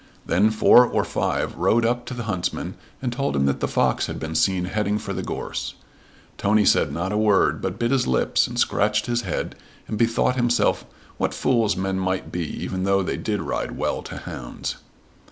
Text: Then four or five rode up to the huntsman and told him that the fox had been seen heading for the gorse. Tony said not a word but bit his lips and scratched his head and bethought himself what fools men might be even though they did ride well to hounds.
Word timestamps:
Then 0.25 0.49
four 0.49 0.83
or 0.83 1.03
five 1.05 1.55
rode 1.55 1.85
up 1.85 2.07
to 2.07 2.15
the 2.15 2.23
huntsman 2.23 2.73
and 3.03 3.13
told 3.13 3.35
him 3.35 3.45
that 3.45 3.59
the 3.59 3.67
fox 3.67 4.07
had 4.07 4.19
been 4.19 4.33
seen 4.33 4.65
heading 4.65 4.97
for 4.97 5.13
the 5.13 5.21
gorse. 5.21 5.75
Tony 6.39 6.65
said 6.65 6.91
not 6.91 7.11
a 7.11 7.17
word 7.19 7.61
but 7.61 7.77
bit 7.77 7.91
his 7.91 8.07
lips 8.07 8.47
and 8.47 8.57
scratched 8.59 9.05
his 9.05 9.21
head 9.21 9.53
and 9.87 9.99
bethought 9.99 10.37
himself 10.37 10.85
what 11.17 11.35
fools 11.35 11.77
men 11.77 11.99
might 11.99 12.31
be 12.31 12.41
even 12.63 12.83
though 12.83 13.03
they 13.03 13.15
did 13.15 13.43
ride 13.43 13.77
well 13.77 14.01
to 14.01 14.17
hounds. 14.17 14.77